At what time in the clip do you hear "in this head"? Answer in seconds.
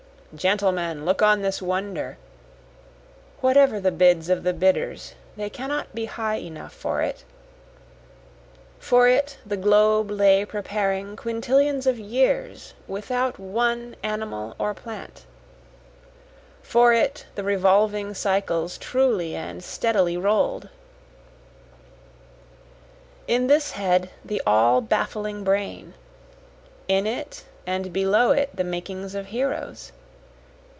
23.27-24.09